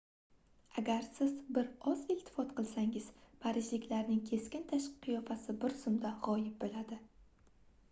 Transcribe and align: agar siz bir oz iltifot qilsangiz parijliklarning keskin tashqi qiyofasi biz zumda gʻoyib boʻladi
agar 0.81 1.03
siz 1.17 1.35
bir 1.57 1.67
oz 1.91 2.01
iltifot 2.13 2.55
qilsangiz 2.61 3.11
parijliklarning 3.45 4.25
keskin 4.33 4.67
tashqi 4.73 5.05
qiyofasi 5.07 5.59
biz 5.67 5.79
zumda 5.85 6.17
gʻoyib 6.31 6.61
boʻladi 6.67 7.03